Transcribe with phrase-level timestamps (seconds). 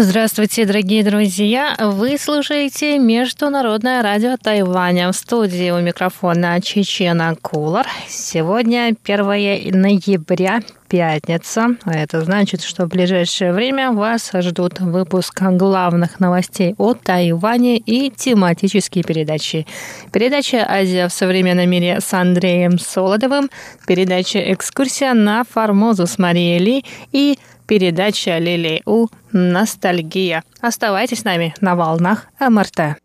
[0.00, 1.74] Здравствуйте, дорогие друзья!
[1.76, 5.10] Вы слушаете Международное радио Тайваня.
[5.10, 7.84] В студии у микрофона Чечена Кулар.
[8.06, 9.26] Сегодня 1
[9.72, 11.70] ноября, пятница.
[11.82, 18.12] А это значит, что в ближайшее время вас ждут выпуск главных новостей о Тайване и
[18.14, 19.66] тематические передачи.
[20.12, 23.50] Передача «Азия в современном мире» с Андреем Солодовым,
[23.84, 27.36] передача «Экскурсия на Формозу» с Марией Ли и
[27.68, 30.42] передача Лили У «Ностальгия».
[30.60, 32.96] Оставайтесь с нами на волнах МРТ.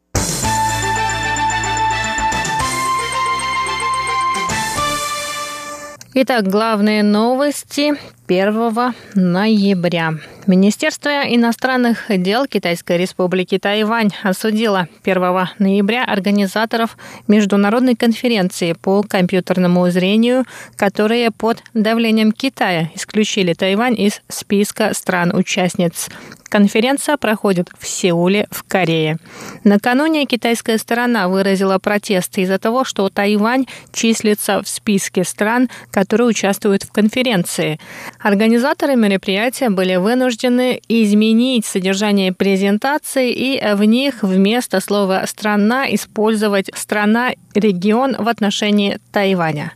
[6.15, 7.93] Итак, главные новости
[8.41, 10.15] 1 ноября.
[10.47, 16.97] Министерство иностранных дел Китайской республики Тайвань осудило 1 ноября организаторов
[17.27, 26.09] международной конференции по компьютерному зрению, которые под давлением Китая исключили Тайвань из списка стран-участниц
[26.53, 29.17] Конференция проходит в Сеуле, в Корее.
[29.63, 36.83] Накануне китайская сторона выразила протесты из-за того, что Тайвань числится в списке стран, которые участвуют
[36.83, 37.79] в конференции.
[38.23, 47.33] Организаторы мероприятия были вынуждены изменить содержание презентации и в них вместо слова «страна» использовать «страна
[47.53, 49.73] регион в отношении Тайваня.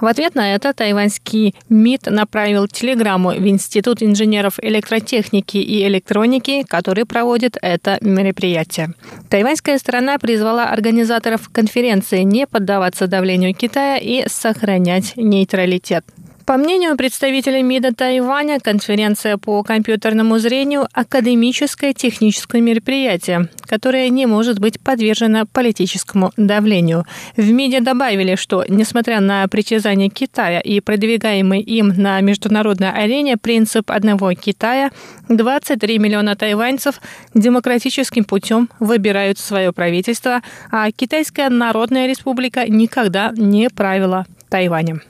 [0.00, 7.04] В ответ на это тайваньский МИД направил телеграмму в Институт инженеров электротехники и электроники, который
[7.04, 8.94] проводит это мероприятие.
[9.28, 16.06] Тайваньская сторона призвала организаторов конференции не поддаваться давлению Китая и сохранять нейтралитет.
[16.50, 24.58] По мнению представителей МИДа Тайваня, конференция по компьютерному зрению– академическое техническое мероприятие, которое не может
[24.58, 27.04] быть подвержено политическому давлению.
[27.36, 33.88] В МИДе добавили, что, несмотря на притязание Китая и продвигаемый им на международной арене принцип
[33.88, 34.90] одного Китая,
[35.28, 37.00] 23 миллиона тайваньцев
[37.32, 45.02] демократическим путем выбирают свое правительство, а Китайская Народная Республика никогда не правила Тайванем.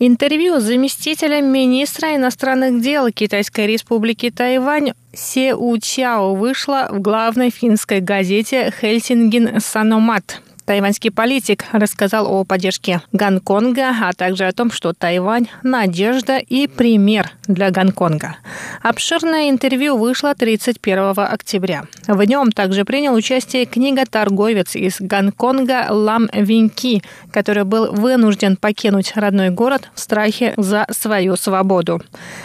[0.00, 7.50] Интервью с заместителем министра иностранных дел Китайской республики Тайвань Се У Чао вышло в главной
[7.50, 10.43] финской газете «Хельсинген Саномат».
[10.66, 17.32] Тайваньский политик рассказал о поддержке Гонконга, а также о том, что Тайвань– надежда и пример
[17.46, 18.36] для Гонконга.
[18.82, 21.84] Обширное интервью вышло 31 октября.
[22.08, 29.50] В нем также принял участие книга-торговец из Гонконга Лам Винки, который был вынужден покинуть родной
[29.50, 32.00] город в страхе за свою свободу.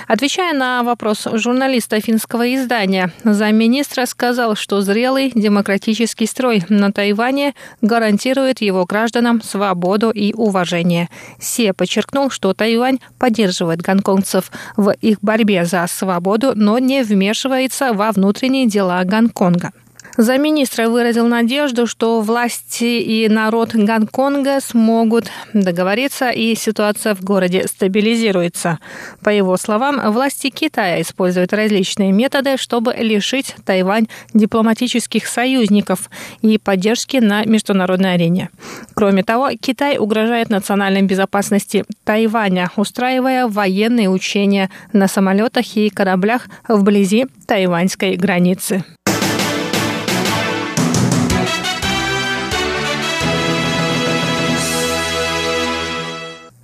[0.09, 8.09] Отвечая на вопрос журналиста финского издания, замминистра сказал, что зрелый демократический строй на Тайване гарантирует
[8.09, 11.09] гарантирует его гражданам свободу и уважение.
[11.40, 18.12] Се подчеркнул, что Тайвань поддерживает гонконгцев в их борьбе за свободу, но не вмешивается во
[18.12, 19.72] внутренние дела Гонконга.
[20.19, 28.80] Замминистра выразил надежду, что власти и народ Гонконга смогут договориться и ситуация в городе стабилизируется.
[29.24, 36.09] По его словам, власти Китая используют различные методы, чтобы лишить Тайвань дипломатических союзников
[36.41, 38.50] и поддержки на международной арене.
[38.96, 47.28] Кроме того, Китай угрожает национальной безопасности Тайваня, устраивая военные учения на самолетах и кораблях вблизи
[47.47, 48.84] тайваньской границы.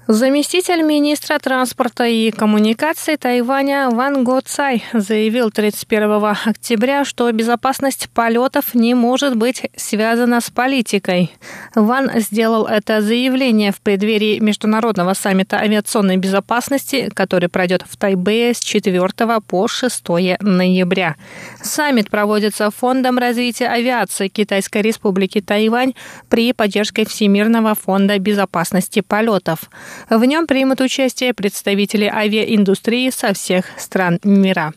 [0.08, 8.76] Заместитель министра транспорта и коммуникаций Тайваня Ван Го Цай заявил 31 октября, что безопасность полетов
[8.76, 11.34] не может быть связана с политикой.
[11.74, 18.60] Ван сделал это заявление в преддверии Международного саммита авиационной безопасности, который пройдет в Тайбэе с
[18.60, 19.02] 4
[19.48, 20.08] по 6
[20.40, 21.16] ноября.
[21.64, 25.96] Саммит проводится Фондом развития авиации Китайской республики Тайвань
[26.30, 29.62] при поддержке Всемирного фонда безопасности полетов.
[30.10, 34.74] В нем примут участие представители авиаиндустрии со всех стран мира.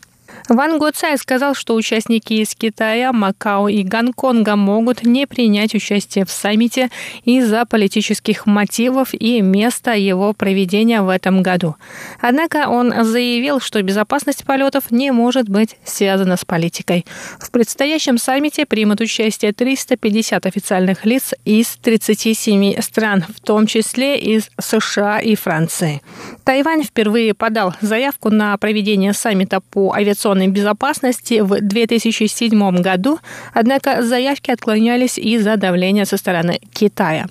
[0.49, 6.31] Ван Гоцай сказал, что участники из Китая, Макао и Гонконга могут не принять участие в
[6.31, 6.89] саммите
[7.23, 11.75] из-за политических мотивов и места его проведения в этом году.
[12.19, 17.05] Однако он заявил, что безопасность полетов не может быть связана с политикой.
[17.39, 24.49] В предстоящем саммите примут участие 350 официальных лиц из 37 стран, в том числе из
[24.59, 26.01] США и Франции.
[26.43, 33.19] Тайвань впервые подал заявку на проведение саммита по авиационной безопасности в 2007 году,
[33.53, 37.27] однако заявки отклонялись из-за давления со стороны Китая.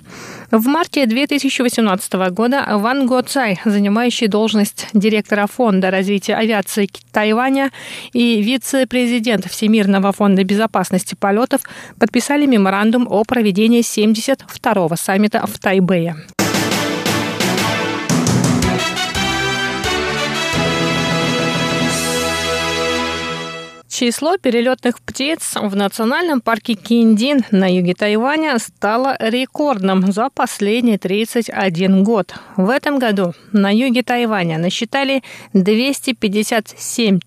[0.51, 7.69] В марте 2018 года Ван Го Цай, занимающий должность директора Фонда развития авиации Тайваня
[8.13, 11.61] и вице-президент Всемирного фонда безопасности полетов,
[11.99, 16.15] подписали меморандум о проведении 72-го саммита в Тайбэе.
[23.99, 32.05] Число перелетных птиц в национальном парке Киндин на юге Тайваня стало рекордным за последний 31
[32.05, 32.33] год.
[32.55, 37.19] В этом году на юге Тайваня насчитали 257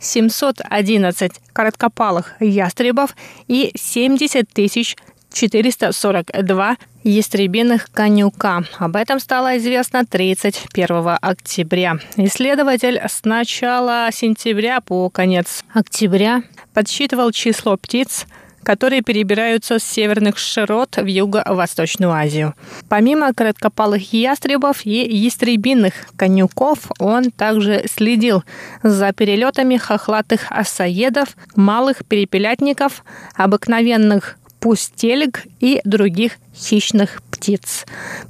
[0.00, 3.14] 711 короткопалых ястребов
[3.46, 4.96] и 70 тысяч
[5.32, 8.64] 442 ястребиных конюка.
[8.78, 11.96] Об этом стало известно 31 октября.
[12.16, 16.42] Исследователь с начала сентября по конец октября
[16.74, 18.26] подсчитывал число птиц,
[18.62, 22.54] которые перебираются с северных широт в Юго-Восточную Азию.
[22.88, 28.44] Помимо короткопалых ястребов и ястребиных конюков, он также следил
[28.82, 33.04] за перелетами хохлатых осаедов, малых перепелятников,
[33.34, 37.86] обыкновенных пустелек и других хищных птиц.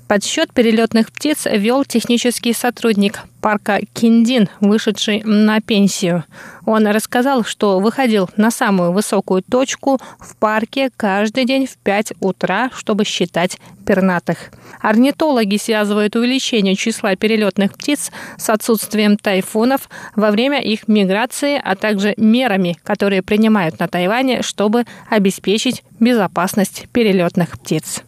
[0.09, 6.25] Подсчет перелетных птиц вел технический сотрудник парка Киндин, вышедший на пенсию.
[6.65, 12.71] Он рассказал, что выходил на самую высокую точку в парке каждый день в 5 утра,
[12.75, 14.53] чтобы считать пернатых.
[14.81, 22.15] Орнитологи связывают увеличение числа перелетных птиц с отсутствием тайфунов во время их миграции, а также
[22.17, 28.05] мерами, которые принимают на Тайване, чтобы обеспечить безопасность перелетных птиц.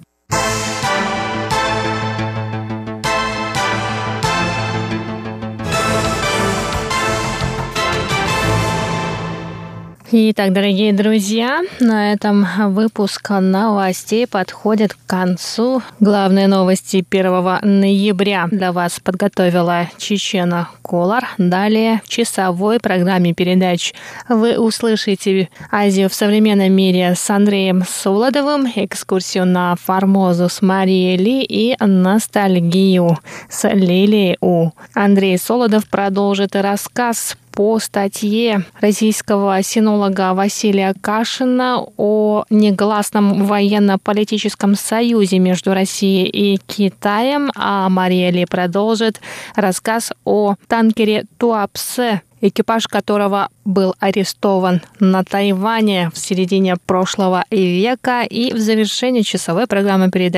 [10.16, 15.82] Итак, дорогие друзья, на этом выпуск новостей подходит к концу.
[15.99, 21.25] Главные новости 1 ноября для вас подготовила Чечена Колор.
[21.37, 23.93] Далее в часовой программе передач
[24.28, 31.43] вы услышите Азию в современном мире с Андреем Солодовым, экскурсию на Формозу с Марией Ли
[31.43, 33.19] и ностальгию
[33.49, 34.70] с Лилией У.
[34.94, 45.72] Андрей Солодов продолжит рассказ по статье российского синолога Василия Кашина о негласном военно-политическом союзе между
[45.72, 49.20] Россией и Китаем, а Мария Ли продолжит
[49.54, 58.22] рассказ о танкере Туапсе, экипаж которого был арестован на Тайване в середине прошлого века.
[58.22, 60.32] И в завершении часовой программы передачи